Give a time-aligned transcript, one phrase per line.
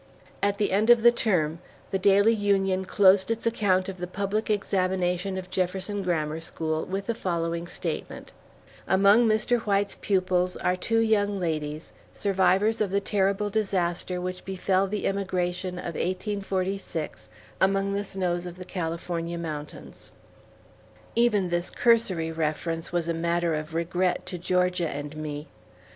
[0.41, 1.59] At the end of the term,
[1.91, 7.05] The Daily Union closed its account of the public examination of Jefferson Grammar School with
[7.05, 8.31] the following statement:
[8.87, 9.59] "Among Mr.
[9.59, 15.77] White's pupils are two young ladies, survivors of the terrible disaster which befell the emigration
[15.77, 17.29] of 1846
[17.61, 20.11] among the snows of the California mountains."
[21.15, 25.47] Even this cursory reference was a matter of regret to Georgia and me.